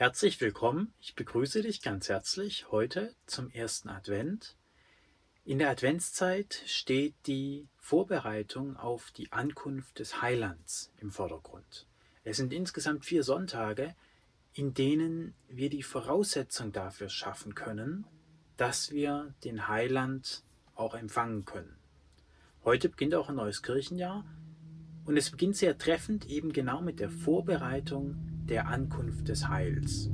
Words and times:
Herzlich 0.00 0.40
willkommen, 0.40 0.94
ich 0.98 1.14
begrüße 1.14 1.60
dich 1.60 1.82
ganz 1.82 2.08
herzlich 2.08 2.70
heute 2.70 3.14
zum 3.26 3.50
ersten 3.50 3.90
Advent. 3.90 4.56
In 5.44 5.58
der 5.58 5.68
Adventszeit 5.68 6.62
steht 6.64 7.12
die 7.26 7.68
Vorbereitung 7.76 8.78
auf 8.78 9.10
die 9.10 9.30
Ankunft 9.30 9.98
des 9.98 10.22
Heilands 10.22 10.90
im 11.02 11.10
Vordergrund. 11.10 11.86
Es 12.24 12.38
sind 12.38 12.54
insgesamt 12.54 13.04
vier 13.04 13.22
Sonntage, 13.22 13.94
in 14.54 14.72
denen 14.72 15.34
wir 15.48 15.68
die 15.68 15.82
Voraussetzung 15.82 16.72
dafür 16.72 17.10
schaffen 17.10 17.54
können, 17.54 18.06
dass 18.56 18.92
wir 18.92 19.34
den 19.44 19.68
Heiland 19.68 20.44
auch 20.76 20.94
empfangen 20.94 21.44
können. 21.44 21.76
Heute 22.64 22.88
beginnt 22.88 23.14
auch 23.14 23.28
ein 23.28 23.36
neues 23.36 23.62
Kirchenjahr 23.62 24.24
und 25.04 25.18
es 25.18 25.30
beginnt 25.30 25.56
sehr 25.56 25.76
treffend 25.76 26.24
eben 26.24 26.54
genau 26.54 26.80
mit 26.80 27.00
der 27.00 27.10
Vorbereitung 27.10 28.30
der 28.50 28.66
Ankunft 28.66 29.28
des 29.28 29.48
Heils. 29.48 30.10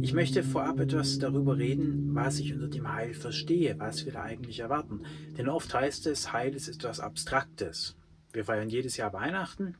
Ich 0.00 0.14
möchte 0.14 0.42
vorab 0.42 0.80
etwas 0.80 1.18
darüber 1.18 1.58
reden, 1.58 2.14
was 2.14 2.38
ich 2.38 2.54
unter 2.54 2.68
dem 2.68 2.90
Heil 2.90 3.12
verstehe, 3.12 3.78
was 3.78 4.06
wir 4.06 4.12
da 4.12 4.22
eigentlich 4.22 4.60
erwarten. 4.60 5.02
Denn 5.36 5.48
oft 5.48 5.74
heißt 5.74 6.06
es, 6.06 6.32
Heil 6.32 6.54
ist 6.54 6.68
etwas 6.68 7.00
Abstraktes. 7.00 7.96
Wir 8.32 8.44
feiern 8.44 8.70
jedes 8.70 8.96
Jahr 8.96 9.12
Weihnachten 9.12 9.74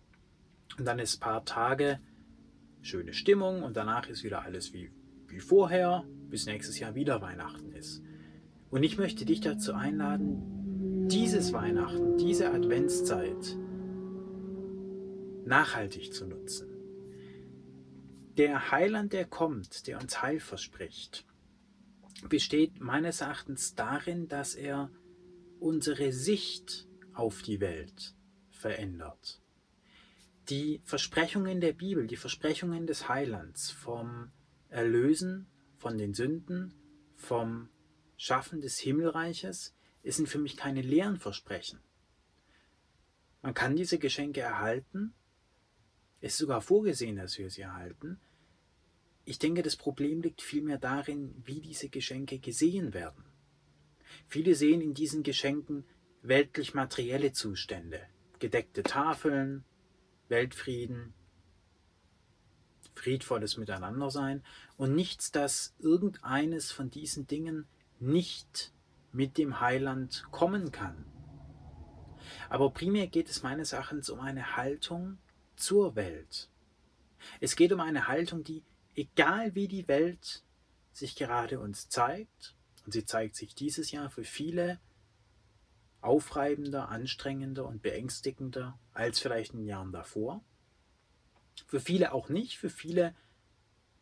und 0.76 0.84
dann 0.84 0.98
ist 0.98 1.16
ein 1.16 1.20
paar 1.20 1.44
Tage 1.44 2.00
schöne 2.82 3.14
Stimmung 3.14 3.62
und 3.62 3.76
danach 3.76 4.08
ist 4.08 4.24
wieder 4.24 4.42
alles 4.42 4.74
wie, 4.74 4.90
wie 5.28 5.40
vorher, 5.40 6.04
bis 6.28 6.46
nächstes 6.46 6.78
Jahr 6.78 6.94
wieder 6.94 7.22
Weihnachten 7.22 7.72
ist. 7.72 8.02
Und 8.70 8.82
ich 8.82 8.98
möchte 8.98 9.24
dich 9.24 9.40
dazu 9.40 9.72
einladen, 9.72 11.08
dieses 11.08 11.52
Weihnachten, 11.52 12.18
diese 12.18 12.52
Adventszeit 12.52 13.56
nachhaltig 15.44 16.12
zu 16.12 16.26
nutzen 16.26 16.69
der 18.36 18.70
Heiland, 18.70 19.12
der 19.12 19.26
kommt, 19.26 19.86
der 19.86 20.00
uns 20.00 20.22
Heil 20.22 20.40
verspricht, 20.40 21.26
besteht 22.28 22.80
meines 22.80 23.20
Erachtens 23.20 23.74
darin, 23.74 24.28
dass 24.28 24.54
er 24.54 24.90
unsere 25.58 26.12
Sicht 26.12 26.88
auf 27.12 27.42
die 27.42 27.60
Welt 27.60 28.14
verändert. 28.50 29.40
Die 30.48 30.80
Versprechungen 30.84 31.60
der 31.60 31.72
Bibel, 31.72 32.06
die 32.06 32.16
Versprechungen 32.16 32.86
des 32.86 33.08
Heilands 33.08 33.70
vom 33.70 34.32
Erlösen 34.68 35.46
von 35.76 35.96
den 35.96 36.14
Sünden, 36.14 36.74
vom 37.16 37.68
Schaffen 38.16 38.60
des 38.60 38.78
Himmelreiches, 38.78 39.74
sind 40.04 40.28
für 40.28 40.38
mich 40.38 40.56
keine 40.56 40.82
leeren 40.82 41.18
Versprechen. 41.18 41.80
Man 43.42 43.54
kann 43.54 43.76
diese 43.76 43.98
Geschenke 43.98 44.40
erhalten, 44.40 45.14
es 46.20 46.32
ist 46.32 46.38
sogar 46.38 46.60
vorgesehen, 46.60 47.16
dass 47.16 47.38
wir 47.38 47.50
sie 47.50 47.62
erhalten. 47.62 48.20
Ich 49.24 49.38
denke, 49.38 49.62
das 49.62 49.76
Problem 49.76 50.22
liegt 50.22 50.42
vielmehr 50.42 50.78
darin, 50.78 51.34
wie 51.44 51.60
diese 51.60 51.88
Geschenke 51.88 52.38
gesehen 52.38 52.94
werden. 52.94 53.24
Viele 54.26 54.54
sehen 54.54 54.80
in 54.80 54.94
diesen 54.94 55.22
Geschenken 55.22 55.84
weltlich 56.22 56.74
materielle 56.74 57.32
Zustände, 57.32 58.00
gedeckte 58.38 58.82
Tafeln, 58.82 59.64
Weltfrieden, 60.28 61.14
friedvolles 62.94 63.56
Miteinandersein 63.56 64.42
und 64.76 64.94
nichts, 64.94 65.32
dass 65.32 65.74
irgendeines 65.78 66.70
von 66.70 66.90
diesen 66.90 67.26
Dingen 67.26 67.66
nicht 67.98 68.72
mit 69.12 69.38
dem 69.38 69.60
Heiland 69.60 70.24
kommen 70.30 70.70
kann. 70.70 71.06
Aber 72.48 72.70
primär 72.70 73.06
geht 73.06 73.28
es 73.28 73.42
meines 73.42 73.72
Erachtens 73.72 74.10
um 74.10 74.20
eine 74.20 74.56
Haltung, 74.56 75.18
zur 75.60 75.96
Welt. 75.96 76.48
Es 77.40 77.56
geht 77.56 77.72
um 77.72 77.80
eine 77.80 78.08
Haltung, 78.08 78.44
die, 78.44 78.64
egal 78.94 79.54
wie 79.54 79.68
die 79.68 79.88
Welt 79.88 80.42
sich 80.92 81.16
gerade 81.16 81.60
uns 81.60 81.88
zeigt, 81.88 82.54
und 82.84 82.92
sie 82.92 83.04
zeigt 83.04 83.36
sich 83.36 83.54
dieses 83.54 83.90
Jahr 83.90 84.10
für 84.10 84.24
viele 84.24 84.80
aufreibender, 86.00 86.88
anstrengender 86.88 87.66
und 87.66 87.82
beängstigender 87.82 88.78
als 88.92 89.20
vielleicht 89.20 89.52
in 89.52 89.64
Jahren 89.64 89.92
davor. 89.92 90.42
Für 91.66 91.80
viele 91.80 92.12
auch 92.12 92.28
nicht, 92.28 92.58
für 92.58 92.70
viele 92.70 93.14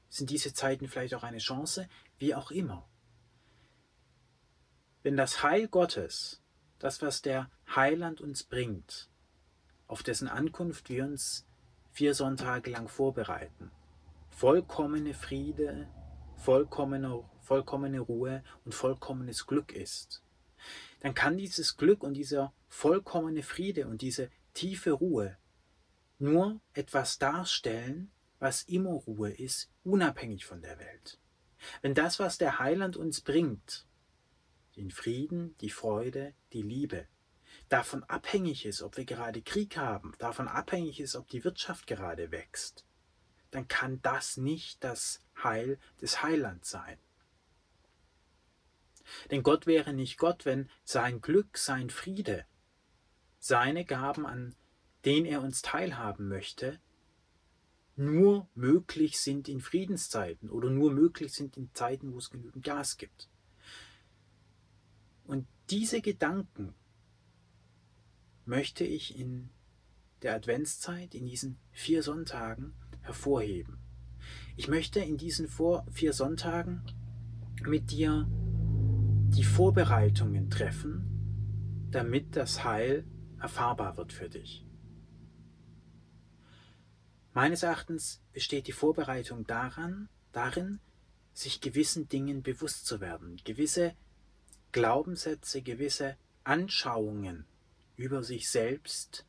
sind 0.09 0.31
diese 0.31 0.55
Zeiten 0.55 0.89
vielleicht 0.89 1.15
auch 1.15 1.25
eine 1.25 1.39
Chance, 1.39 1.89
wie 2.19 2.35
auch 2.35 2.51
immer. 2.51 2.89
Wenn 5.03 5.17
das 5.17 5.43
Heil 5.43 5.69
Gottes, 5.69 6.41
das, 6.79 7.03
was 7.03 7.21
der 7.21 7.51
Heiland 7.75 8.21
uns 8.21 8.45
bringt, 8.45 9.11
auf 9.87 10.03
dessen 10.03 10.29
Ankunft 10.29 10.89
wir 10.89 11.05
uns 11.05 11.48
vier 11.99 12.15
Sonntage 12.15 12.71
lang 12.71 12.87
vorbereiten. 12.87 13.73
Vollkommene 14.31 15.15
Friede, 15.15 15.89
vollkommene, 16.37 17.25
vollkommene 17.41 17.99
Ruhe 17.99 18.45
und 18.65 18.73
vollkommenes 18.73 19.49
Glück 19.49 19.73
ist. 19.73 20.23
Dann 21.01 21.15
kann 21.15 21.37
dieses 21.37 21.77
Glück 21.77 22.05
und 22.05 22.15
dieser 22.15 22.53
vollkommene 22.69 23.43
Friede 23.43 23.89
und 23.89 24.01
diese 24.01 24.31
tiefe 24.55 24.93
Ruhe 24.93 25.39
nur 26.21 26.61
etwas 26.73 27.19
darstellen, 27.19 28.13
was 28.39 28.63
immer 28.63 28.93
Ruhe 28.93 29.33
ist, 29.33 29.69
unabhängig 29.83 30.47
von 30.47 30.63
der 30.63 30.79
Welt. 30.79 31.19
Wenn 31.83 31.95
das, 31.95 32.21
was 32.21 32.39
der 32.39 32.61
Heiland 32.61 32.97
uns 32.97 33.23
bringt, 33.23 33.89
den 34.77 34.93
Frieden, 34.93 35.57
die 35.59 35.71
Freude, 35.71 36.33
die 36.53 36.63
Liebe, 36.63 37.09
davon 37.69 38.05
abhängig 38.05 38.65
ist, 38.67 38.83
ob 38.83 38.97
wir 38.97 39.05
gerade 39.05 39.43
Krieg 39.43 39.77
haben, 39.77 40.15
davon 40.19 40.49
abhängig 40.49 41.01
ist, 41.01 41.17
ob 41.17 41.29
die 41.29 41.45
Wirtschaft 41.45 41.87
gerade 41.87 42.31
wächst, 42.31 42.85
dann 43.51 43.69
kann 43.69 44.01
das 44.03 44.37
nicht 44.37 44.83
das 44.85 45.21
Heil 45.43 45.79
des 46.01 46.23
Heilands 46.23 46.71
sein. 46.71 46.99
Denn 49.31 49.43
Gott 49.43 49.67
wäre 49.67 49.93
nicht 49.93 50.19
Gott, 50.19 50.45
wenn 50.45 50.69
sein 50.85 51.21
Glück, 51.21 51.57
sein 51.57 51.91
Friede, 51.91 52.45
seine 53.39 53.85
Gaben, 53.85 54.27
an 54.27 54.55
denen 55.05 55.27
er 55.27 55.43
uns 55.43 55.63
teilhaben 55.63 56.29
möchte, 56.29 56.81
nur 57.97 58.49
möglich 58.55 59.19
sind 59.19 59.49
in 59.49 59.61
Friedenszeiten 59.61 60.51
oder 60.51 60.71
nur 60.71 60.93
möglich 60.93 61.33
sind 61.33 61.57
in 61.57 61.73
Zeiten, 61.75 62.13
wo 62.13 62.19
es 62.19 62.31
genügend 62.31 62.65
Gas 62.65 62.97
gibt. 62.97 63.29
Und 65.25 65.47
diese 65.71 66.01
Gedanken 66.01 66.75
möchte 68.49 68.83
ich 68.83 69.19
in 69.19 69.51
der 70.23 70.35
Adventszeit, 70.35 71.15
in 71.15 71.27
diesen 71.27 71.59
vier 71.71 72.03
Sonntagen 72.03 72.73
hervorheben. 73.03 73.79
Ich 74.57 74.69
möchte 74.69 75.01
in 75.01 75.19
diesen 75.19 75.49
vier 75.93 76.13
Sonntagen 76.13 76.83
mit 77.63 77.91
dir 77.91 78.27
die 78.31 79.45
Vorbereitungen 79.45 80.49
treffen, 80.49 81.89
damit 81.91 82.37
das 82.37 82.65
Heil 82.65 83.05
erfahrbar 83.39 83.97
wird 83.99 84.13
für 84.13 84.29
dich. 84.29 84.65
Meines 87.35 87.63
Erachtens 87.63 88.23
besteht 88.33 88.67
die 88.67 88.73
Vorbereitung 88.73 89.47
daran, 89.47 90.09
darin, 90.33 90.81
sich 91.35 91.61
gewissen 91.61 92.09
Dingen 92.09 92.43
bewusst 92.43 92.87
zu 92.87 93.01
werden, 93.01 93.37
gewisse 93.45 93.95
Glaubenssätze, 94.73 95.63
gewisse 95.63 96.17
Anschauungen 96.43 97.45
über 97.99 98.23
sich 98.23 98.49
selbst 98.49 99.27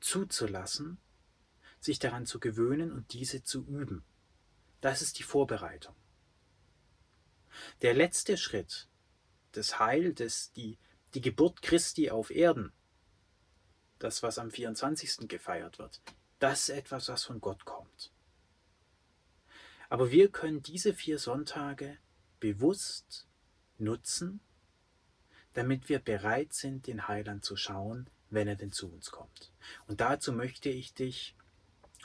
zuzulassen, 0.00 0.98
sich 1.80 1.98
daran 1.98 2.26
zu 2.26 2.38
gewöhnen 2.38 2.92
und 2.92 3.12
diese 3.12 3.42
zu 3.42 3.66
üben. 3.66 4.04
Das 4.80 5.02
ist 5.02 5.18
die 5.18 5.24
Vorbereitung. 5.24 5.94
Der 7.82 7.92
letzte 7.92 8.36
Schritt, 8.36 8.88
das 9.50 9.80
Heil, 9.80 10.14
das, 10.14 10.52
die, 10.52 10.78
die 11.14 11.20
Geburt 11.20 11.60
Christi 11.60 12.10
auf 12.10 12.30
Erden, 12.30 12.72
das, 13.98 14.22
was 14.22 14.38
am 14.38 14.52
24. 14.52 15.28
gefeiert 15.28 15.80
wird, 15.80 16.00
das 16.38 16.68
ist 16.68 16.76
etwas, 16.76 17.08
was 17.08 17.24
von 17.24 17.40
Gott 17.40 17.64
kommt. 17.64 18.12
Aber 19.88 20.12
wir 20.12 20.30
können 20.30 20.62
diese 20.62 20.94
vier 20.94 21.18
Sonntage 21.18 21.98
bewusst 22.38 23.26
nutzen, 23.78 24.40
damit 25.54 25.88
wir 25.88 25.98
bereit 25.98 26.52
sind, 26.52 26.86
den 26.86 27.08
Heiland 27.08 27.44
zu 27.44 27.56
schauen, 27.56 28.08
wenn 28.30 28.48
er 28.48 28.56
denn 28.56 28.72
zu 28.72 28.90
uns 28.90 29.10
kommt. 29.10 29.52
Und 29.86 30.00
dazu 30.00 30.32
möchte 30.32 30.68
ich 30.68 30.94
dich 30.94 31.36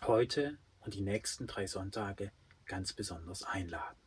heute 0.01 0.57
und 0.81 0.94
die 0.94 1.01
nächsten 1.01 1.47
drei 1.47 1.67
Sonntage 1.67 2.31
ganz 2.65 2.94
besonders 2.94 3.44
einladen. 3.44 3.97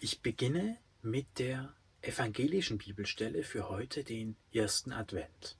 Ich 0.00 0.20
beginne 0.20 0.78
mit 1.02 1.38
der 1.38 1.74
evangelischen 2.02 2.78
Bibelstelle 2.78 3.42
für 3.42 3.68
heute, 3.68 4.04
den 4.04 4.36
ersten 4.52 4.92
Advent. 4.92 5.56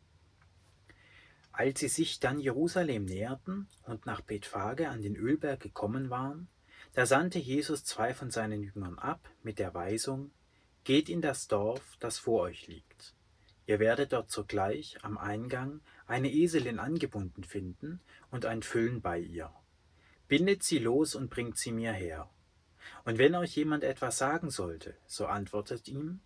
Als 1.52 1.80
sie 1.80 1.88
sich 1.88 2.18
dann 2.18 2.40
Jerusalem 2.40 3.04
näherten 3.04 3.68
und 3.84 4.06
nach 4.06 4.20
Bethphage 4.20 4.88
an 4.88 5.02
den 5.02 5.16
Ölberg 5.16 5.60
gekommen 5.60 6.10
waren, 6.10 6.48
da 6.94 7.06
sandte 7.06 7.38
Jesus 7.38 7.84
zwei 7.84 8.12
von 8.12 8.30
seinen 8.30 8.62
Jüngern 8.62 8.98
ab 8.98 9.28
mit 9.42 9.58
der 9.58 9.72
Weisung, 9.74 10.30
Geht 10.84 11.08
in 11.08 11.22
das 11.22 11.48
Dorf, 11.48 11.96
das 11.98 12.18
vor 12.18 12.42
euch 12.42 12.66
liegt. 12.66 13.14
Ihr 13.66 13.78
werdet 13.78 14.12
dort 14.12 14.30
sogleich 14.30 14.98
am 15.02 15.16
Eingang 15.16 15.80
eine 16.06 16.30
Eselin 16.30 16.78
angebunden 16.78 17.42
finden 17.42 18.02
und 18.30 18.44
ein 18.44 18.62
Füllen 18.62 19.00
bei 19.00 19.18
ihr. 19.18 19.50
Bindet 20.28 20.62
sie 20.62 20.78
los 20.78 21.14
und 21.14 21.30
bringt 21.30 21.56
sie 21.56 21.72
mir 21.72 21.92
her. 21.92 22.28
Und 23.06 23.16
wenn 23.16 23.34
euch 23.34 23.56
jemand 23.56 23.82
etwas 23.82 24.18
sagen 24.18 24.50
sollte, 24.50 24.94
so 25.06 25.26
antwortet 25.26 25.88
ihm, 25.88 26.20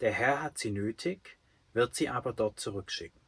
der 0.00 0.12
Herr 0.12 0.40
hat 0.40 0.56
sie 0.58 0.70
nötig, 0.70 1.38
wird 1.72 1.96
sie 1.96 2.08
aber 2.08 2.32
dort 2.32 2.60
zurückschicken. 2.60 3.20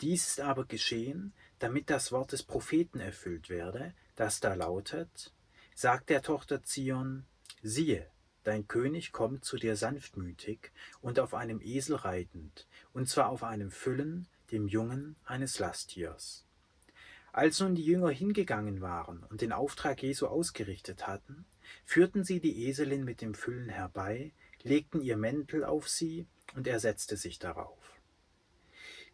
Dies 0.00 0.28
ist 0.28 0.40
aber 0.40 0.64
geschehen, 0.64 1.34
damit 1.58 1.90
das 1.90 2.10
Wort 2.10 2.32
des 2.32 2.42
Propheten 2.42 3.00
erfüllt 3.00 3.50
werde, 3.50 3.94
das 4.16 4.40
da 4.40 4.54
lautet, 4.54 5.34
sagt 5.74 6.08
der 6.08 6.22
Tochter 6.22 6.62
Zion, 6.62 7.26
siehe, 7.62 8.10
dein 8.44 8.68
König 8.68 9.12
kommt 9.12 9.44
zu 9.44 9.56
dir 9.56 9.76
sanftmütig 9.76 10.70
und 11.00 11.18
auf 11.18 11.34
einem 11.34 11.60
Esel 11.60 11.96
reitend, 11.96 12.66
und 12.92 13.08
zwar 13.08 13.28
auf 13.30 13.42
einem 13.42 13.70
Füllen, 13.70 14.26
dem 14.52 14.68
Jungen 14.68 15.16
eines 15.24 15.58
Lasttiers. 15.58 16.46
Als 17.32 17.58
nun 17.58 17.74
die 17.74 17.84
Jünger 17.84 18.10
hingegangen 18.10 18.80
waren 18.80 19.24
und 19.24 19.40
den 19.40 19.52
Auftrag 19.52 20.02
Jesu 20.02 20.26
ausgerichtet 20.26 21.06
hatten, 21.08 21.44
führten 21.84 22.22
sie 22.22 22.38
die 22.38 22.66
Eselin 22.68 23.04
mit 23.04 23.20
dem 23.20 23.34
Füllen 23.34 23.68
herbei, 23.68 24.32
legten 24.62 25.00
ihr 25.00 25.16
Mäntel 25.16 25.64
auf 25.64 25.88
sie, 25.88 26.26
und 26.54 26.68
er 26.68 26.78
setzte 26.78 27.16
sich 27.16 27.40
darauf. 27.40 27.98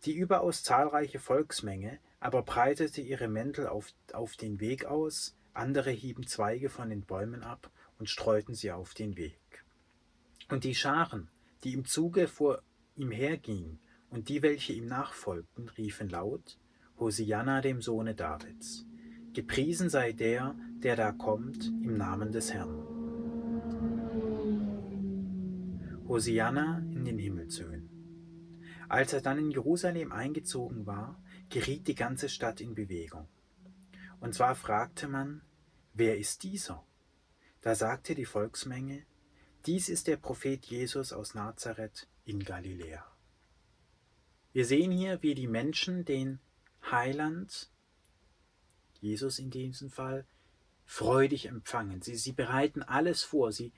Die 0.04 0.12
überaus 0.12 0.62
zahlreiche 0.62 1.18
Volksmenge 1.18 1.98
aber 2.20 2.42
breitete 2.42 3.00
ihre 3.00 3.28
Mäntel 3.28 3.66
auf, 3.66 3.92
auf 4.12 4.36
den 4.36 4.60
Weg 4.60 4.84
aus, 4.84 5.34
andere 5.54 5.90
hieben 5.90 6.26
Zweige 6.26 6.68
von 6.68 6.90
den 6.90 7.02
Bäumen 7.02 7.42
ab 7.42 7.70
und 8.00 8.08
streuten 8.08 8.54
sie 8.54 8.72
auf 8.72 8.94
den 8.94 9.16
Weg. 9.16 9.64
Und 10.48 10.64
die 10.64 10.74
Scharen, 10.74 11.28
die 11.62 11.74
im 11.74 11.84
Zuge 11.84 12.26
vor 12.26 12.62
ihm 12.96 13.12
hergingen, 13.12 13.78
und 14.08 14.28
die, 14.28 14.42
welche 14.42 14.72
ihm 14.72 14.86
nachfolgten, 14.86 15.68
riefen 15.68 16.08
laut, 16.08 16.58
Hosianna 16.98 17.60
dem 17.60 17.80
Sohne 17.80 18.16
Davids. 18.16 18.84
Gepriesen 19.32 19.88
sei 19.88 20.12
der, 20.12 20.56
der 20.82 20.96
da 20.96 21.12
kommt, 21.12 21.66
im 21.66 21.96
Namen 21.96 22.32
des 22.32 22.52
Herrn. 22.52 22.82
Hosianna 26.08 26.78
in 26.78 27.04
den 27.04 27.18
Himmelshöhen. 27.18 27.88
Als 28.88 29.12
er 29.12 29.20
dann 29.20 29.38
in 29.38 29.52
Jerusalem 29.52 30.10
eingezogen 30.10 30.86
war, 30.86 31.22
geriet 31.48 31.86
die 31.86 31.94
ganze 31.94 32.28
Stadt 32.28 32.60
in 32.60 32.74
Bewegung. 32.74 33.28
Und 34.18 34.34
zwar 34.34 34.56
fragte 34.56 35.06
man, 35.06 35.42
wer 35.94 36.18
ist 36.18 36.42
dieser? 36.42 36.84
Da 37.62 37.74
sagte 37.74 38.14
die 38.14 38.24
Volksmenge, 38.24 39.04
dies 39.66 39.88
ist 39.88 40.06
der 40.06 40.16
Prophet 40.16 40.64
Jesus 40.66 41.12
aus 41.12 41.34
Nazareth 41.34 42.08
in 42.24 42.42
Galiläa. 42.42 43.04
Wir 44.52 44.64
sehen 44.64 44.90
hier, 44.90 45.22
wie 45.22 45.34
die 45.34 45.46
Menschen 45.46 46.04
den 46.04 46.40
Heiland, 46.90 47.70
Jesus 49.00 49.38
in 49.38 49.50
diesem 49.50 49.90
Fall, 49.90 50.26
freudig 50.86 51.46
empfangen. 51.46 52.02
Sie, 52.02 52.16
sie 52.16 52.32
bereiten 52.32 52.82
alles 52.82 53.22
vor, 53.22 53.52
sie 53.52 53.72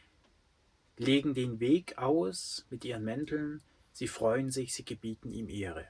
legen 0.97 1.35
den 1.35 1.61
Weg 1.61 1.99
aus 1.99 2.65
mit 2.71 2.85
ihren 2.85 3.05
Mänteln, 3.05 3.63
sie 3.93 4.09
freuen 4.09 4.51
sich, 4.51 4.73
sie 4.73 4.85
gebieten 4.85 5.31
ihm 5.31 5.49
Ehre. 5.49 5.87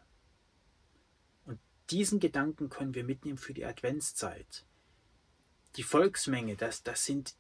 Und 1.45 1.61
diesen 1.91 2.19
Gedanken 2.19 2.71
können 2.71 2.95
wir 2.95 3.05
mitnehmen 3.05 3.39
für 3.39 3.55
die 3.55 3.67
Adventszeit. 3.67 4.65
Die 5.77 5.83
Volksmenge, 5.83 6.57
das, 6.57 6.83
das 6.83 7.05
sind 7.05 7.35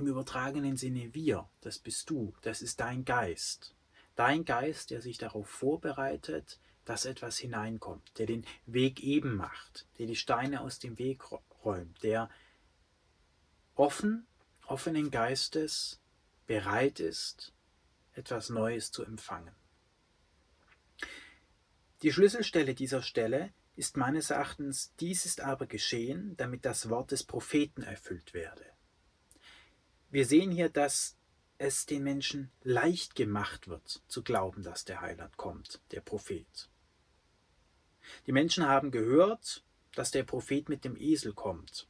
im 0.00 0.06
übertragenen 0.06 0.76
Sinne 0.76 1.14
wir, 1.14 1.48
das 1.60 1.78
bist 1.78 2.10
du, 2.10 2.34
das 2.42 2.62
ist 2.62 2.80
dein 2.80 3.04
Geist. 3.04 3.74
Dein 4.16 4.44
Geist, 4.44 4.90
der 4.90 5.00
sich 5.00 5.18
darauf 5.18 5.48
vorbereitet, 5.48 6.58
dass 6.84 7.04
etwas 7.04 7.38
hineinkommt, 7.38 8.18
der 8.18 8.26
den 8.26 8.44
Weg 8.66 9.00
eben 9.02 9.36
macht, 9.36 9.86
der 9.98 10.06
die 10.06 10.16
Steine 10.16 10.62
aus 10.62 10.78
dem 10.78 10.98
Weg 10.98 11.22
räumt, 11.64 12.02
der 12.02 12.28
offen, 13.74 14.26
offenen 14.66 15.10
Geistes 15.10 16.00
bereit 16.46 16.98
ist, 17.00 17.52
etwas 18.14 18.50
Neues 18.50 18.90
zu 18.90 19.04
empfangen. 19.04 19.54
Die 22.02 22.12
Schlüsselstelle 22.12 22.74
dieser 22.74 23.02
Stelle 23.02 23.52
ist 23.76 23.96
meines 23.96 24.30
Erachtens, 24.30 24.92
dies 25.00 25.26
ist 25.26 25.40
aber 25.40 25.66
geschehen, 25.66 26.36
damit 26.36 26.64
das 26.64 26.88
Wort 26.88 27.12
des 27.12 27.24
Propheten 27.24 27.82
erfüllt 27.82 28.34
werde. 28.34 28.64
Wir 30.10 30.26
sehen 30.26 30.50
hier, 30.50 30.68
dass 30.68 31.16
es 31.58 31.86
den 31.86 32.02
Menschen 32.02 32.50
leicht 32.62 33.14
gemacht 33.14 33.68
wird, 33.68 34.02
zu 34.08 34.22
glauben, 34.22 34.62
dass 34.62 34.84
der 34.84 35.00
Heiland 35.00 35.36
kommt, 35.36 35.80
der 35.92 36.00
Prophet. 36.00 36.68
Die 38.26 38.32
Menschen 38.32 38.66
haben 38.66 38.90
gehört, 38.90 39.64
dass 39.94 40.10
der 40.10 40.24
Prophet 40.24 40.68
mit 40.68 40.84
dem 40.84 40.96
Esel 40.96 41.32
kommt. 41.32 41.86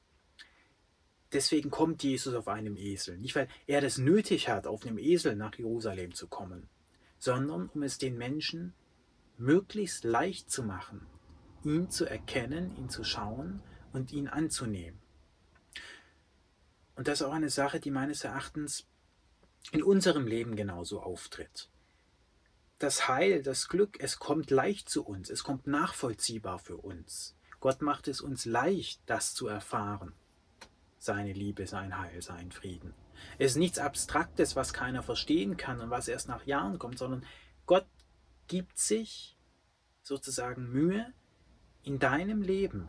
Deswegen 1.33 1.71
kommt 1.71 2.03
Jesus 2.03 2.35
auf 2.35 2.49
einem 2.49 2.77
Esel. 2.77 3.17
Nicht, 3.17 3.37
weil 3.37 3.49
er 3.67 3.81
das 3.81 3.99
nötig 3.99 4.49
hat, 4.49 4.67
auf 4.67 4.85
einem 4.85 4.99
Esel 4.99 5.37
nach 5.37 5.55
Jerusalem 5.55 6.13
zu 6.13 6.27
kommen, 6.27 6.69
sondern 7.19 7.69
um 7.69 7.83
es 7.83 7.99
den 7.99 8.19
Menschen 8.19 8.75
möglichst 9.39 10.05
leicht 10.05 10.51
zu 10.51 10.63
machen, 10.63 11.07
ihn 11.65 11.89
zu 11.89 12.05
erkennen, 12.05 12.77
ihn 12.77 12.91
zu 12.91 13.05
schauen 13.05 13.63
und 13.93 14.13
ihn 14.13 14.29
anzunehmen. 14.29 15.00
Und 17.01 17.09
das 17.09 17.23
ist 17.23 17.27
auch 17.27 17.33
eine 17.33 17.49
Sache, 17.49 17.81
die 17.81 17.91
meines 17.91 18.25
Erachtens 18.25 18.87
in 19.73 19.83
unserem 19.83 20.27
Leben 20.27 20.55
genauso 20.55 21.01
auftritt 21.01 21.71
das 22.81 23.09
Heil, 23.09 23.43
das 23.43 23.69
Glück, 23.69 24.01
es 24.01 24.19
kommt 24.19 24.51
leicht 24.51 24.89
zu 24.89 25.05
uns, 25.05 25.29
es 25.29 25.45
kommt 25.45 25.67
nachvollziehbar 25.67 26.59
für 26.59 26.79
uns. 26.79 27.37
Gott 27.61 27.83
macht 27.83 28.09
es 28.09 28.23
uns 28.23 28.47
leicht, 28.47 29.03
das 29.05 29.35
zu 29.35 29.47
erfahren. 29.47 30.15
Seine 30.99 31.35
Liebe, 31.35 31.67
sein 31.67 31.99
Heil, 31.99 32.23
sein 32.23 32.51
Frieden. 32.51 32.95
Es 33.39 33.53
ist 33.53 33.59
nichts 33.59 33.79
Abstraktes, 33.79 34.57
was 34.57 34.73
keiner 34.73 35.03
verstehen 35.03 35.59
kann 35.59 35.81
und 35.81 35.91
was 35.91 36.09
erst 36.09 36.29
nach 36.29 36.47
Jahren 36.47 36.79
kommt, 36.79 36.99
sondern 36.99 37.27
Gott 37.67 37.87
gibt 38.49 38.79
sich 38.79 39.37
sozusagen 40.03 40.73
Mühe, 40.73 41.13
in 41.83 41.99
deinem 41.99 42.41
Leben 42.41 42.89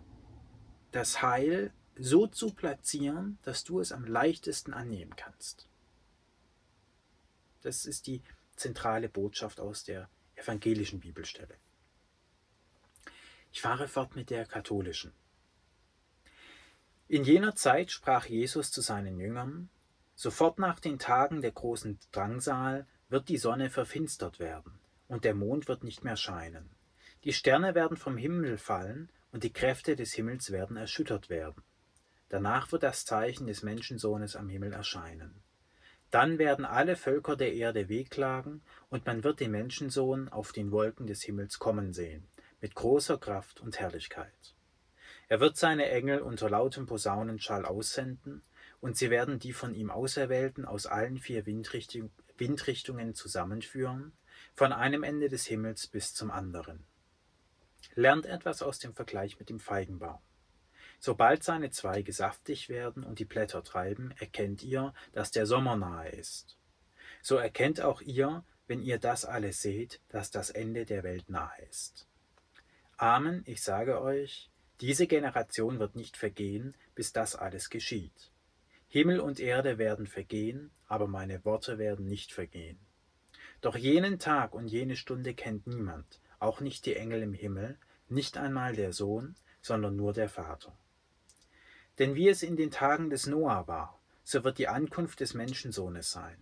das 0.92 1.22
Heil 1.22 1.74
so 1.98 2.28
zu 2.28 2.54
platzieren, 2.54 3.38
dass 3.44 3.64
du 3.64 3.80
es 3.80 3.92
am 3.92 4.06
leichtesten 4.06 4.74
annehmen 4.74 5.16
kannst. 5.16 5.68
Das 7.62 7.86
ist 7.86 8.08
die 8.08 8.22
zentrale 8.56 9.10
Botschaft 9.10 9.60
aus 9.60 9.84
der 9.84 10.10
evangelischen 10.36 11.00
Bibelstelle. 11.00 11.56
Ich 13.52 13.62
fahre 13.62 13.88
fort 13.88 14.16
mit 14.16 14.30
der 14.30 14.46
katholischen. 14.46 15.14
In 17.08 17.24
jener 17.24 17.56
Zeit 17.56 17.92
sprach 17.92 18.26
Jesus 18.26 18.72
zu 18.72 18.82
seinen 18.82 19.20
Jüngern, 19.20 19.70
Sofort 20.16 20.60
nach 20.60 20.80
den 20.80 21.00
Tagen 21.00 21.42
der 21.42 21.52
großen 21.52 21.98
Drangsal 22.12 22.86
wird 23.10 23.28
die 23.28 23.38
Sonne 23.38 23.72
verfinstert 23.72 24.40
werden, 24.40 24.80
und 25.08 25.26
der 25.26 25.34
Mond 25.34 25.68
wird 25.68 25.84
nicht 25.84 26.04
mehr 26.04 26.16
scheinen. 26.16 26.70
Die 27.24 27.34
Sterne 27.34 27.74
werden 27.74 27.98
vom 27.98 28.18
Himmel 28.18 28.60
fallen, 28.60 29.10
und 29.32 29.44
die 29.44 29.52
Kräfte 29.52 29.96
des 29.96 30.14
Himmels 30.14 30.52
werden 30.52 30.78
erschüttert 30.78 31.30
werden. 31.30 31.64
Danach 32.32 32.72
wird 32.72 32.84
das 32.84 33.04
Zeichen 33.04 33.46
des 33.46 33.62
Menschensohnes 33.62 34.38
am 34.38 34.48
Himmel 34.48 34.72
erscheinen. 34.72 35.44
Dann 36.12 36.40
werden 36.40 36.64
alle 36.64 36.96
Völker 36.96 37.36
der 37.36 37.54
Erde 37.54 37.90
wehklagen, 37.90 38.62
und 38.90 39.06
man 39.06 39.26
wird 39.26 39.42
den 39.42 39.52
Menschensohn 39.52 40.30
auf 40.30 40.54
den 40.54 40.72
Wolken 40.72 41.08
des 41.08 41.24
Himmels 41.24 41.60
kommen 41.60 41.92
sehen, 41.92 42.30
mit 42.62 42.74
großer 42.74 43.18
Kraft 43.18 43.60
und 43.60 43.82
Herrlichkeit. 43.82 44.56
Er 45.28 45.42
wird 45.42 45.58
seine 45.58 45.90
Engel 45.90 46.22
unter 46.22 46.50
lautem 46.50 46.86
Posaunenschall 46.86 47.66
aussenden, 47.66 48.44
und 48.80 48.96
sie 48.96 49.10
werden 49.10 49.38
die 49.38 49.52
von 49.52 49.76
ihm 49.76 49.90
Auserwählten 49.90 50.64
aus 50.64 50.86
allen 50.86 51.18
vier 51.18 51.46
Windrichtung, 51.46 52.12
Windrichtungen 52.38 53.14
zusammenführen, 53.14 54.14
von 54.54 54.72
einem 54.72 55.04
Ende 55.04 55.28
des 55.28 55.48
Himmels 55.48 55.86
bis 55.86 56.14
zum 56.14 56.32
anderen. 56.32 56.86
Lernt 57.96 58.26
etwas 58.26 58.62
aus 58.62 58.80
dem 58.80 58.94
Vergleich 58.94 59.38
mit 59.38 59.50
dem 59.50 59.60
Feigenbaum. 59.60 60.22
Sobald 61.04 61.44
seine 61.44 61.72
Zweige 61.72 62.14
saftig 62.14 62.70
werden 62.70 63.04
und 63.04 63.18
die 63.18 63.26
Blätter 63.26 63.64
treiben, 63.64 64.14
erkennt 64.20 64.62
ihr, 64.62 64.94
dass 65.14 65.32
der 65.32 65.48
Sommer 65.48 65.76
nahe 65.76 66.10
ist. 66.10 66.60
So 67.24 67.38
erkennt 67.38 67.82
auch 67.82 68.02
ihr, 68.02 68.46
wenn 68.68 68.84
ihr 68.84 69.00
das 69.00 69.26
alles 69.26 69.64
seht, 69.64 70.00
dass 70.10 70.30
das 70.30 70.52
Ende 70.52 70.86
der 70.86 71.02
Welt 71.02 71.28
nahe 71.28 71.60
ist. 71.68 72.08
Amen, 72.98 73.42
ich 73.48 73.64
sage 73.64 74.00
euch, 74.00 74.52
diese 74.80 75.08
Generation 75.08 75.80
wird 75.80 75.96
nicht 75.96 76.18
vergehen, 76.18 76.78
bis 76.94 77.12
das 77.12 77.36
alles 77.36 77.72
geschieht. 77.72 78.32
Himmel 78.88 79.22
und 79.22 79.40
Erde 79.40 79.80
werden 79.80 80.06
vergehen, 80.06 80.70
aber 80.86 81.08
meine 81.08 81.44
Worte 81.44 81.80
werden 81.80 82.06
nicht 82.06 82.32
vergehen. 82.32 82.78
Doch 83.60 83.76
jenen 83.76 84.20
Tag 84.20 84.54
und 84.54 84.68
jene 84.68 84.96
Stunde 84.96 85.34
kennt 85.34 85.66
niemand, 85.66 86.22
auch 86.38 86.62
nicht 86.62 86.86
die 86.86 86.96
Engel 86.96 87.24
im 87.24 87.34
Himmel, 87.34 87.80
nicht 88.08 88.38
einmal 88.38 88.76
der 88.76 88.94
Sohn, 88.94 89.36
sondern 89.62 89.96
nur 89.96 90.14
der 90.14 90.30
Vater. 90.30 90.78
Denn 92.02 92.16
wie 92.16 92.30
es 92.30 92.42
in 92.42 92.56
den 92.56 92.72
Tagen 92.72 93.12
des 93.12 93.28
Noah 93.28 93.68
war, 93.68 94.02
so 94.24 94.44
wird 94.44 94.58
die 94.58 94.68
Ankunft 94.68 95.20
des 95.20 95.36
Menschensohnes 95.36 96.10
sein. 96.10 96.36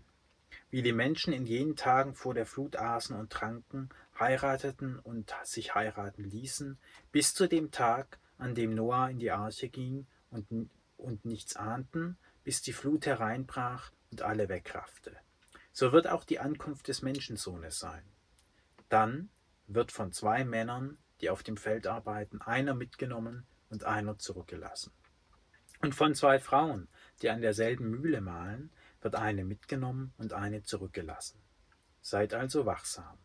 Wie 0.70 0.82
die 0.82 0.94
Menschen 0.94 1.34
in 1.34 1.46
jenen 1.46 1.75
Tagen 1.75 2.16
vor 2.16 2.34
der 2.34 2.46
Flut 2.46 2.78
aßen 2.78 3.13
und 3.13 3.30
tranken, 3.30 3.89
heirateten 4.18 5.00
und 5.00 5.36
sich 5.44 5.75
heiraten 5.75 6.24
ließen, 6.24 6.80
bis 7.12 7.34
zu 7.34 7.46
dem 7.46 7.72
Tag, 7.72 8.20
an 8.38 8.56
dem 8.56 8.74
Noah 8.74 9.10
in 9.10 9.20
die 9.20 9.32
Arche 9.32 9.68
ging 9.68 10.08
und 10.32 10.48
und 10.96 11.25
nichts 11.25 11.58
ahnten, 11.58 12.18
bis 12.46 12.62
die 12.62 12.72
Flut 12.72 13.06
hereinbrach 13.06 13.92
und 14.12 14.22
alle 14.22 14.48
wegraffte. 14.48 15.18
So 15.74 15.92
wird 15.92 16.08
auch 16.08 16.24
die 16.24 16.39
Ankunft 16.39 16.88
des 16.88 17.01
Menschensohnes 17.01 17.80
sein. 17.80 18.04
Dann 18.88 19.30
wird 19.68 19.92
von 19.92 20.13
zwei 20.13 20.46
Männern, 20.46 21.00
die 21.20 21.30
auf 21.30 21.44
dem 21.44 21.58
Feld 21.58 21.86
arbeiten, 21.86 22.42
einer 22.42 22.75
mitgenommen 22.75 23.46
und 23.70 23.84
einer 23.84 24.18
zurückgelassen. 24.18 24.94
Und 25.82 25.96
von 25.96 26.14
zwei 26.14 26.40
Frauen, 26.40 26.88
die 27.22 27.30
an 27.30 27.42
derselben 27.42 27.90
Mühle 27.90 28.22
mahlen, 28.22 28.70
wird 29.02 29.16
eine 29.16 29.46
mitgenommen 29.46 30.14
und 30.18 30.34
eine 30.34 30.64
zurückgelassen. 30.64 31.40
Seid 32.02 32.34
also 32.34 32.66
wachsam, 32.66 33.18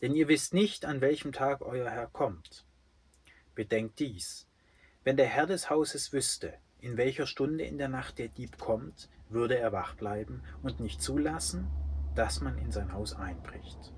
denn 0.00 0.14
ihr 0.14 0.28
wisst 0.28 0.54
nicht, 0.54 0.84
an 0.84 1.00
welchem 1.00 1.32
Tag 1.32 1.62
euer 1.62 1.90
Herr 1.90 2.06
kommt. 2.06 2.64
Bedenkt 3.54 3.98
dies, 3.98 4.46
wenn 5.04 5.16
der 5.16 5.26
Herr 5.26 5.46
des 5.46 5.68
Hauses 5.68 6.12
wüsste, 6.12 6.54
in 6.80 6.96
welcher 6.96 7.26
Stunde 7.26 7.64
in 7.64 7.78
der 7.78 7.88
Nacht 7.88 8.18
der 8.18 8.28
Dieb 8.28 8.58
kommt, 8.58 9.08
würde 9.28 9.58
er 9.58 9.72
wach 9.72 9.94
bleiben 9.94 10.42
und 10.62 10.80
nicht 10.80 11.02
zulassen, 11.02 11.70
dass 12.14 12.40
man 12.40 12.58
in 12.58 12.72
sein 12.72 12.92
Haus 12.92 13.14
einbricht. 13.14 13.92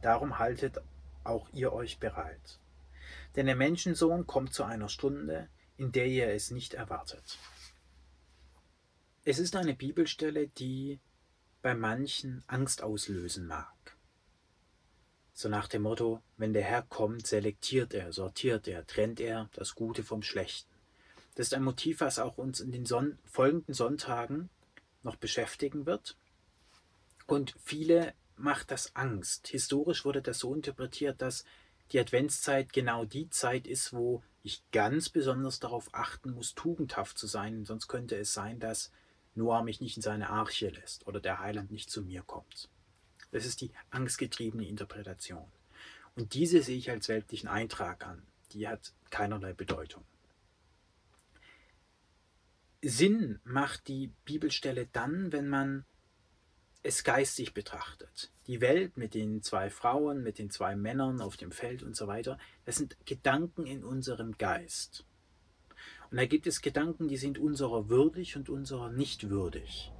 Darum 0.00 0.38
haltet 0.38 0.78
auch 1.24 1.48
ihr 1.52 1.72
euch 1.72 1.98
bereit. 1.98 2.60
Denn 3.36 3.46
der 3.46 3.56
Menschensohn 3.56 4.26
kommt 4.26 4.52
zu 4.52 4.64
einer 4.64 4.88
Stunde, 4.88 5.48
in 5.76 5.92
der 5.92 6.06
ihr 6.06 6.28
es 6.28 6.50
nicht 6.50 6.74
erwartet. 6.74 7.38
Es 9.24 9.38
ist 9.38 9.56
eine 9.56 9.74
Bibelstelle, 9.74 10.48
die 10.48 10.98
bei 11.62 11.74
manchen 11.74 12.42
Angst 12.48 12.82
auslösen 12.82 13.46
mag. 13.46 13.96
So 15.32 15.48
nach 15.48 15.68
dem 15.68 15.82
Motto, 15.82 16.20
wenn 16.36 16.52
der 16.52 16.64
Herr 16.64 16.82
kommt, 16.82 17.26
selektiert 17.26 17.94
er, 17.94 18.12
sortiert 18.12 18.68
er, 18.68 18.86
trennt 18.86 19.20
er 19.20 19.48
das 19.54 19.74
Gute 19.74 20.02
vom 20.02 20.22
Schlechten. 20.22 20.72
Das 21.34 21.46
ist 21.46 21.54
ein 21.54 21.64
Motiv, 21.64 22.00
was 22.00 22.18
auch 22.18 22.36
uns 22.36 22.60
in 22.60 22.72
den 22.72 22.84
Son 22.84 23.18
folgenden 23.24 23.74
Sonntagen 23.74 24.50
noch 25.02 25.16
beschäftigen 25.16 25.86
wird. 25.86 26.16
Und 27.26 27.54
viele 27.64 28.12
macht 28.36 28.70
das 28.70 28.94
Angst. 28.94 29.48
Historisch 29.48 30.04
wurde 30.04 30.20
das 30.20 30.40
so 30.40 30.54
interpretiert, 30.54 31.22
dass 31.22 31.44
die 31.92 32.00
Adventszeit 32.00 32.72
genau 32.72 33.04
die 33.04 33.30
Zeit 33.30 33.66
ist, 33.66 33.92
wo 33.92 34.22
ich 34.42 34.62
ganz 34.72 35.08
besonders 35.08 35.60
darauf 35.60 35.88
achten 35.92 36.32
muss, 36.32 36.54
tugendhaft 36.54 37.18
zu 37.18 37.26
sein. 37.26 37.64
Sonst 37.64 37.88
könnte 37.88 38.16
es 38.16 38.32
sein, 38.32 38.58
dass 38.58 38.90
Noah 39.34 39.62
mich 39.62 39.80
nicht 39.80 39.96
in 39.96 40.02
seine 40.02 40.30
Arche 40.30 40.68
lässt 40.68 41.06
oder 41.06 41.20
der 41.20 41.38
Heiland 41.38 41.70
nicht 41.70 41.90
zu 41.90 42.02
mir 42.02 42.22
kommt. 42.22 42.68
Das 43.30 43.46
ist 43.46 43.60
die 43.60 43.70
angstgetriebene 43.90 44.66
Interpretation. 44.66 45.50
Und 46.14 46.34
diese 46.34 46.62
sehe 46.62 46.76
ich 46.76 46.90
als 46.90 47.08
weltlichen 47.08 47.48
Eintrag 47.48 48.06
an. 48.06 48.22
Die 48.52 48.68
hat 48.68 48.92
keinerlei 49.10 49.54
Bedeutung. 49.54 50.04
Sinn 52.82 53.38
macht 53.44 53.88
die 53.88 54.10
Bibelstelle 54.24 54.88
dann, 54.92 55.32
wenn 55.32 55.48
man 55.48 55.84
es 56.82 57.04
geistig 57.04 57.54
betrachtet. 57.54 58.30
Die 58.46 58.60
Welt 58.60 58.96
mit 58.96 59.14
den 59.14 59.42
zwei 59.42 59.70
Frauen, 59.70 60.22
mit 60.22 60.38
den 60.38 60.50
zwei 60.50 60.74
Männern 60.74 61.20
auf 61.20 61.36
dem 61.36 61.52
Feld 61.52 61.82
und 61.82 61.96
so 61.96 62.08
weiter, 62.08 62.38
das 62.64 62.76
sind 62.76 62.96
Gedanken 63.06 63.66
in 63.66 63.84
unserem 63.84 64.36
Geist. 64.36 65.04
Und 66.10 66.16
da 66.16 66.26
gibt 66.26 66.46
es 66.46 66.60
Gedanken, 66.60 67.08
die 67.08 67.16
sind 67.16 67.38
unserer 67.38 67.88
würdig 67.88 68.36
und 68.36 68.48
unserer 68.48 68.90
nicht 68.90 69.30
würdig. 69.30 69.92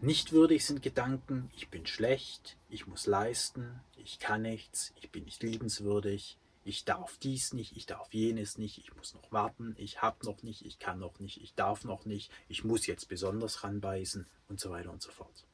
Nicht 0.00 0.32
würdig 0.32 0.66
sind 0.66 0.82
Gedanken, 0.82 1.48
ich 1.54 1.68
bin 1.68 1.86
schlecht, 1.86 2.56
ich 2.68 2.88
muss 2.88 3.06
leisten, 3.06 3.80
ich 3.96 4.18
kann 4.18 4.42
nichts, 4.42 4.92
ich 5.00 5.10
bin 5.10 5.24
nicht 5.24 5.44
liebenswürdig, 5.44 6.38
ich 6.64 6.84
darf 6.84 7.18
dies 7.18 7.52
nicht, 7.52 7.76
ich 7.76 7.86
darf 7.86 8.12
jenes 8.12 8.58
nicht, 8.58 8.78
ich 8.78 8.94
muss 8.96 9.14
noch 9.14 9.30
warten, 9.30 9.76
ich 9.78 10.02
habe 10.02 10.26
noch 10.26 10.42
nicht, 10.42 10.66
ich 10.66 10.80
kann 10.80 10.98
noch 10.98 11.20
nicht, 11.20 11.40
ich 11.40 11.54
darf 11.54 11.84
noch 11.84 12.04
nicht, 12.04 12.32
ich 12.48 12.64
muss 12.64 12.86
jetzt 12.86 13.08
besonders 13.08 13.62
ranbeißen 13.62 14.26
und 14.48 14.58
so 14.58 14.70
weiter 14.70 14.90
und 14.90 15.02
so 15.02 15.12
fort. 15.12 15.46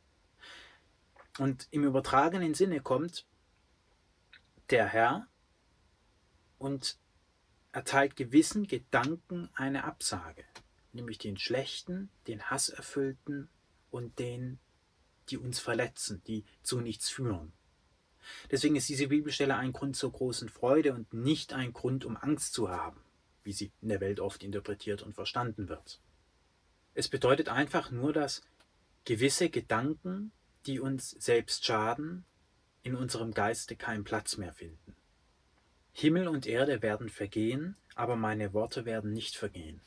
Und 1.39 1.69
im 1.71 1.85
übertragenen 1.85 2.55
Sinne 2.55 2.81
kommt 2.81 3.25
der 4.71 4.87
Herr 4.87 5.27
und 6.59 6.99
erteilt 7.73 8.17
gewissen 8.17 8.67
Gedanken 8.67 9.49
eine 9.55 9.85
Absage, 9.85 10.45
nämlich 10.93 11.19
den 11.19 11.39
schlechten, 11.39 12.11
den 12.27 12.51
hasserfüllten 12.51 13.49
und 13.91 14.19
den, 14.19 14.59
die 15.29 15.39
uns 15.39 15.61
verletzen, 15.61 16.23
die 16.27 16.45
zu 16.63 16.81
nichts 16.81 17.09
führen. 17.09 17.53
Deswegen 18.51 18.77
ist 18.77 18.89
diese 18.89 19.09
Bibelstelle 19.09 19.57
ein 19.57 19.73
Grund 19.73 19.97
zur 19.97 20.13
großen 20.13 20.49
Freude 20.49 20.93
und 20.93 21.15
nicht 21.15 21.53
ein 21.53 21.73
Grund, 21.73 22.05
um 22.05 22.17
Angst 22.17 22.53
zu 22.53 22.69
haben, 22.69 23.01
wie 23.45 23.53
sie 23.53 23.71
in 23.81 23.89
der 23.89 24.01
Welt 24.01 24.21
oft 24.21 24.43
interpretiert 24.43 25.03
und 25.03 25.15
verstanden 25.15 25.69
wird. 25.69 26.01
Es 26.95 27.09
bedeutet 27.09 27.49
einfach 27.49 27.91
nur, 27.91 28.13
dass 28.13 28.43
gewisse 29.05 29.51
Gedanken 29.51 30.33
die 30.69 30.81
uns 30.81 31.11
selbst 31.19 31.65
schaden, 31.65 32.25
in 32.83 32.95
unserem 32.95 33.33
Geiste 33.33 33.75
keinen 33.75 34.05
Platz 34.05 34.37
mehr 34.37 34.53
finden. 34.53 34.95
Himmel 35.93 36.29
und 36.29 36.47
Erde 36.47 36.83
werden 36.83 37.09
vergehen, 37.09 37.75
aber 37.95 38.17
meine 38.17 38.53
Worte 38.53 38.85
werden 38.85 39.13
nicht 39.15 39.37
vergehen. 39.37 39.81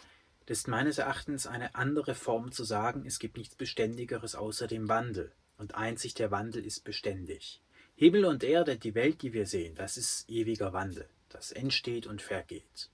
Das 0.48 0.58
ist 0.58 0.68
meines 0.68 0.98
Erachtens 0.98 1.46
eine 1.46 1.76
andere 1.76 2.16
Form 2.16 2.52
zu 2.52 2.64
sagen, 2.64 3.06
es 3.06 3.20
gibt 3.20 3.38
nichts 3.38 3.56
Beständigeres 3.56 4.34
außer 4.34 4.66
dem 4.66 4.90
Wandel. 4.90 5.32
Und 5.60 5.76
einzig 5.76 6.16
der 6.16 6.32
Wandel 6.32 6.66
ist 6.66 6.84
beständig. 6.84 7.62
Himmel 7.96 8.26
und 8.26 8.44
Erde, 8.44 8.78
die 8.78 8.96
Welt, 8.96 9.22
die 9.22 9.34
wir 9.34 9.46
sehen, 9.46 9.76
das 9.76 9.96
ist 9.96 10.28
ewiger 10.28 10.74
Wandel, 10.74 11.08
das 11.30 11.52
entsteht 11.52 12.08
und 12.08 12.24
vergeht. 12.24 12.90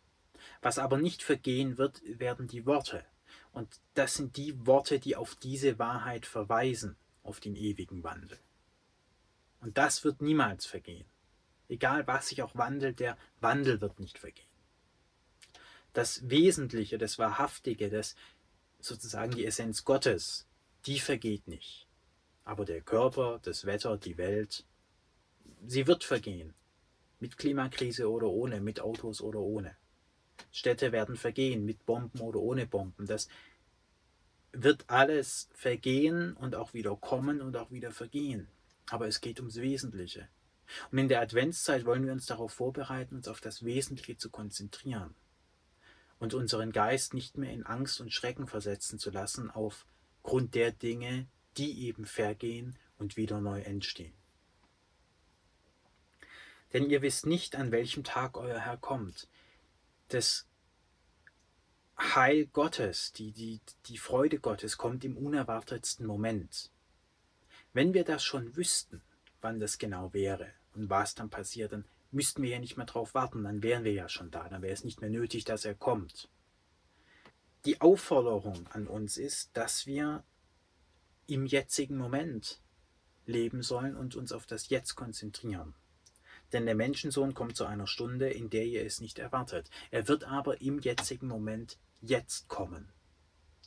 Was 0.62 0.78
aber 0.78 0.98
nicht 0.98 1.24
vergehen 1.24 1.78
wird, 1.78 2.02
werden 2.06 2.48
die 2.48 2.66
Worte. 2.66 3.06
Und 3.54 3.80
das 3.94 4.16
sind 4.16 4.36
die 4.36 4.68
Worte, 4.68 5.00
die 5.00 5.16
auf 5.16 5.36
diese 5.36 5.80
Wahrheit 5.80 6.26
verweisen 6.26 6.98
auf 7.28 7.40
den 7.40 7.56
ewigen 7.56 8.04
Wandel. 8.04 8.40
Und 9.60 9.78
das 9.78 10.04
wird 10.04 10.22
niemals 10.22 10.66
vergehen. 10.66 11.06
Egal 11.70 12.08
was 12.08 12.30
sich 12.30 12.42
auch 12.42 12.56
wandelt, 12.56 13.00
der 13.00 13.18
Wandel 13.42 13.82
wird 13.82 14.00
nicht 14.00 14.18
vergehen. 14.18 14.46
Das 15.94 16.30
Wesentliche, 16.30 16.98
das 16.98 17.18
Wahrhaftige, 17.20 17.90
das 17.90 18.16
sozusagen 18.80 19.34
die 19.34 19.46
Essenz 19.46 19.84
Gottes, 19.84 20.48
die 20.86 21.00
vergeht 21.00 21.48
nicht. 21.48 21.88
Aber 22.46 22.64
der 22.64 22.82
Körper, 22.82 23.40
das 23.44 23.66
Wetter, 23.66 23.98
die 23.98 24.18
Welt, 24.18 24.66
sie 25.66 25.88
wird 25.88 26.04
vergehen. 26.04 26.54
Mit 27.20 27.38
Klimakrise 27.38 28.10
oder 28.10 28.28
ohne, 28.28 28.62
mit 28.62 28.80
Autos 28.80 29.22
oder 29.22 29.40
ohne. 29.40 29.76
Städte 30.52 30.92
werden 30.92 31.18
vergehen, 31.18 31.66
mit 31.66 31.86
Bomben 31.86 32.22
oder 32.22 32.40
ohne 32.40 32.68
Bomben. 32.68 33.08
Das 33.08 33.28
wird 34.52 34.86
alles 34.88 35.50
vergehen 35.54 36.34
und 36.34 36.56
auch 36.56 36.74
wieder 36.74 36.96
kommen 36.96 37.42
und 37.42 37.56
auch 37.58 37.72
wieder 37.72 37.92
vergehen. 37.92 38.48
Aber 38.90 39.08
es 39.08 39.22
geht 39.22 39.40
ums 39.40 39.58
Wesentliche. 39.58 40.28
Und 40.92 40.98
in 40.98 41.08
der 41.08 41.22
Adventszeit 41.22 41.86
wollen 41.86 42.06
wir 42.06 42.14
uns 42.14 42.26
darauf 42.26 42.54
vorbereiten, 42.54 43.16
uns 43.16 43.28
auf 43.28 43.42
das 43.42 43.64
Wesentliche 43.64 44.18
zu 44.18 44.30
konzentrieren 44.30 45.16
und 46.20 46.34
unseren 46.34 46.72
Geist 46.72 47.14
nicht 47.14 47.38
mehr 47.38 47.52
in 47.52 47.66
Angst 47.66 48.02
und 48.02 48.14
Schrecken 48.14 48.48
versetzen 48.48 49.00
zu 49.00 49.12
lassen 49.12 49.52
aufgrund 49.52 50.56
der 50.56 50.72
Dinge, 50.72 51.28
die 51.58 51.86
eben 51.86 52.06
vergehen 52.06 52.78
und 52.98 53.18
wieder 53.18 53.40
neu 53.40 53.62
entstehen. 53.62 54.14
Denn 56.74 56.90
ihr 56.90 57.02
wisst 57.02 57.26
nicht, 57.26 57.56
an 57.56 57.72
welchem 57.72 58.04
Tag 58.04 58.38
euer 58.38 58.60
Herr 58.60 58.78
kommt. 58.78 59.28
Das 60.10 60.48
Heil 62.00 62.46
Gottes, 62.48 63.12
die, 63.14 63.32
die, 63.32 63.60
die 63.88 63.98
Freude 63.98 64.40
Gottes 64.40 64.78
kommt 64.78 65.04
im 65.04 65.18
unerwartetsten 65.18 66.06
Moment. 66.06 66.72
Wenn 67.74 67.94
wir 67.94 68.04
das 68.04 68.24
schon 68.24 68.56
wüssten, 68.56 69.02
wann 69.42 69.60
das 69.60 69.80
genau 69.80 70.14
wäre 70.14 70.52
und 70.76 70.90
was 70.90 71.16
dann 71.16 71.30
passiert, 71.30 71.72
dann 71.72 71.86
müssten 72.12 72.44
wir 72.44 72.52
ja 72.52 72.60
nicht 72.60 72.78
mehr 72.78 72.86
drauf 72.86 73.16
warten, 73.16 73.44
dann 73.44 73.64
wären 73.64 73.84
wir 73.84 73.94
ja 73.94 74.10
schon 74.10 74.30
da, 74.30 74.48
dann 74.48 74.62
wäre 74.62 74.74
es 74.74 74.84
nicht 74.84 75.02
mehr 75.02 75.10
nötig, 75.10 75.44
dass 75.44 75.66
er 75.66 75.74
kommt. 75.74 76.30
Die 77.66 77.82
Aufforderung 77.82 78.68
an 78.68 78.88
uns 78.88 79.18
ist, 79.18 79.50
dass 79.58 79.88
wir 79.88 80.24
im 81.26 81.46
jetzigen 81.46 81.98
Moment 81.98 82.62
leben 83.26 83.62
sollen 83.64 83.98
und 83.98 84.16
uns 84.16 84.32
auf 84.32 84.46
das 84.46 84.70
Jetzt 84.70 84.96
konzentrieren. 84.96 85.74
Denn 86.54 86.66
der 86.66 86.76
Menschensohn 86.76 87.34
kommt 87.34 87.58
zu 87.58 87.66
einer 87.66 87.88
Stunde, 87.88 88.30
in 88.30 88.50
der 88.50 88.66
ihr 88.66 88.86
es 88.86 89.02
nicht 89.02 89.20
erwartet. 89.20 89.70
Er 89.92 90.08
wird 90.08 90.24
aber 90.24 90.62
im 90.62 90.80
jetzigen 90.80 91.28
Moment 91.28 91.78
jetzt 92.02 92.48
kommen. 92.48 92.90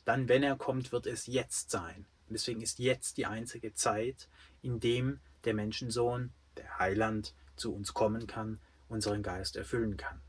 Dann, 0.05 0.27
wenn 0.27 0.43
er 0.43 0.55
kommt, 0.55 0.91
wird 0.91 1.05
es 1.05 1.27
jetzt 1.27 1.71
sein. 1.71 2.05
Und 2.27 2.33
deswegen 2.33 2.61
ist 2.61 2.79
jetzt 2.79 3.17
die 3.17 3.25
einzige 3.25 3.73
Zeit, 3.73 4.27
in 4.61 4.79
dem 4.79 5.19
der 5.43 5.53
Menschensohn, 5.53 6.31
der 6.57 6.79
Heiland, 6.79 7.33
zu 7.55 7.73
uns 7.73 7.93
kommen 7.93 8.27
kann, 8.27 8.59
unseren 8.89 9.23
Geist 9.23 9.55
erfüllen 9.55 9.97
kann. 9.97 10.21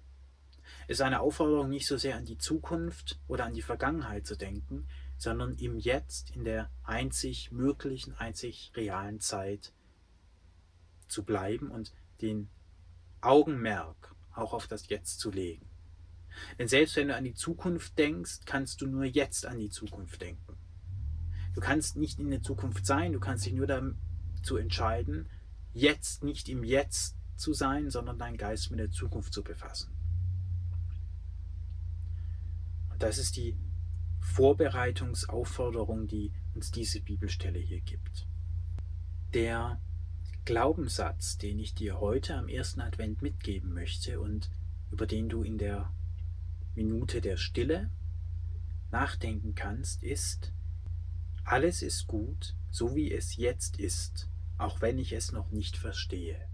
Es 0.89 0.99
ist 0.99 1.03
eine 1.03 1.21
Aufforderung, 1.21 1.71
nicht 1.71 1.87
so 1.87 1.97
sehr 1.97 2.17
an 2.17 2.25
die 2.25 2.39
Zukunft 2.39 3.19
oder 3.29 3.45
an 3.45 3.55
die 3.55 3.63
Vergangenheit 3.63 4.27
zu 4.27 4.37
denken, 4.37 4.87
sondern 5.17 5.57
im 5.57 5.79
Jetzt, 5.79 6.31
in 6.31 6.45
der 6.45 6.71
einzig 6.83 7.53
möglichen, 7.53 8.15
einzig 8.15 8.73
realen 8.75 9.21
Zeit 9.21 9.73
zu 11.09 11.25
bleiben 11.25 11.71
und 11.71 11.93
den 12.21 12.49
Augenmerk 13.21 14.15
auch 14.35 14.53
auf 14.53 14.67
das 14.67 14.89
Jetzt 14.89 15.21
zu 15.21 15.31
legen. 15.31 15.69
Denn 16.59 16.69
selbst 16.69 16.97
wenn 16.97 17.09
du 17.09 17.17
an 17.17 17.25
die 17.25 17.35
Zukunft 17.35 17.99
denkst, 17.99 18.41
kannst 18.45 18.81
du 18.81 18.87
nur 18.87 19.05
jetzt 19.05 19.47
an 19.47 19.59
die 19.59 19.71
Zukunft 19.71 20.21
denken. 20.21 20.57
Du 21.55 21.61
kannst 21.61 21.97
nicht 21.97 22.19
in 22.19 22.31
der 22.31 22.43
Zukunft 22.43 22.87
sein, 22.87 23.13
du 23.13 23.21
kannst 23.21 23.45
dich 23.45 23.53
nur 23.53 23.67
dazu 23.67 24.57
entscheiden, 24.57 25.29
jetzt 25.75 26.25
nicht 26.25 26.49
im 26.49 26.65
Jetzt 26.65 27.17
zu 27.37 27.53
sein, 27.53 27.91
sondern 27.91 28.19
deinen 28.19 28.37
Geist 28.37 28.71
mit 28.71 28.81
der 28.81 28.91
Zukunft 28.91 29.33
zu 29.33 29.43
befassen. 29.43 29.93
Und 32.91 33.03
das 33.03 33.19
ist 33.19 33.37
die 33.37 33.57
Vorbereitungsaufforderung, 34.21 36.07
die 36.07 36.33
uns 36.55 36.71
diese 36.71 37.01
Bibelstelle 37.01 37.59
hier 37.59 37.81
gibt. 37.81 38.27
Der 39.35 39.81
Glaubenssatz, 40.45 41.39
den 41.39 41.59
ich 41.59 41.75
dir 41.75 42.01
heute 42.01 42.37
am 42.37 42.49
ersten 42.49 42.81
Advent 42.81 43.23
mitgeben 43.23 43.73
möchte 43.73 44.21
und 44.21 44.51
über 44.91 45.07
den 45.07 45.29
du 45.29 45.43
in 45.43 45.59
der 45.59 45.93
Minute 46.75 47.21
der 47.21 47.37
Stille 47.37 47.91
nachdenken 48.91 49.55
kannst, 49.55 50.03
ist, 50.03 50.53
alles 51.45 51.83
ist 51.83 52.07
gut, 52.07 52.55
so 52.71 52.95
wie 52.95 53.13
es 53.13 53.37
jetzt 53.37 53.79
ist, 53.79 54.29
auch 54.59 54.81
wenn 54.81 54.99
ich 54.99 55.13
es 55.13 55.33
noch 55.33 55.51
nicht 55.51 55.77
verstehe. 55.77 56.49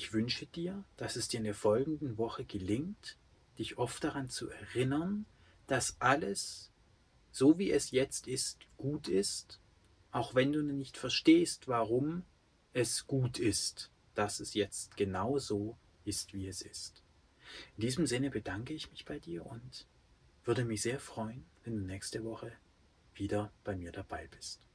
Ich 0.00 0.14
wünsche 0.14 0.46
dir, 0.46 0.82
dass 0.96 1.14
es 1.14 1.28
dir 1.28 1.36
in 1.36 1.44
der 1.44 1.54
folgenden 1.54 2.16
Woche 2.16 2.46
gelingt, 2.46 3.18
dich 3.58 3.76
oft 3.76 4.02
daran 4.02 4.30
zu 4.30 4.48
erinnern, 4.48 5.26
dass 5.66 6.00
alles, 6.00 6.72
so 7.30 7.58
wie 7.58 7.70
es 7.70 7.90
jetzt 7.90 8.26
ist, 8.26 8.60
gut 8.78 9.08
ist, 9.08 9.60
auch 10.10 10.34
wenn 10.34 10.52
du 10.52 10.62
nicht 10.62 10.96
verstehst, 10.96 11.68
warum 11.68 12.24
es 12.72 13.06
gut 13.06 13.38
ist, 13.38 13.90
dass 14.14 14.40
es 14.40 14.54
jetzt 14.54 14.96
genau 14.96 15.36
so 15.36 15.76
ist, 16.06 16.32
wie 16.32 16.46
es 16.46 16.62
ist. 16.62 17.02
In 17.76 17.82
diesem 17.82 18.06
Sinne 18.06 18.30
bedanke 18.30 18.72
ich 18.72 18.90
mich 18.90 19.04
bei 19.04 19.18
dir 19.18 19.44
und 19.44 19.86
würde 20.44 20.64
mich 20.64 20.80
sehr 20.80 20.98
freuen, 20.98 21.44
wenn 21.62 21.76
du 21.76 21.82
nächste 21.82 22.24
Woche 22.24 22.50
wieder 23.12 23.52
bei 23.64 23.76
mir 23.76 23.92
dabei 23.92 24.28
bist. 24.28 24.69